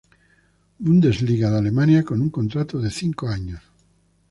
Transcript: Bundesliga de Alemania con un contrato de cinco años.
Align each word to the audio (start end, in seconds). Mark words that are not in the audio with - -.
Bundesliga 0.79 1.51
de 1.51 1.57
Alemania 1.59 2.01
con 2.03 2.21
un 2.23 2.31
contrato 2.31 2.79
de 2.79 2.89
cinco 2.89 3.27
años. 3.27 3.61